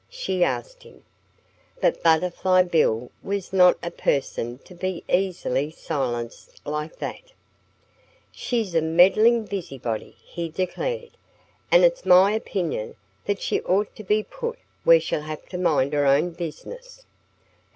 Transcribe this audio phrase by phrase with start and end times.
[0.09, 1.03] she asked him.
[1.79, 7.33] But Butterfly Bill was not a person to be easily silenced like that.
[8.31, 11.11] "She's a meddling busybody!" he declared.
[11.71, 12.95] "And it's my opinion
[13.25, 17.05] that she ought to be put where she'll have to mind her own business."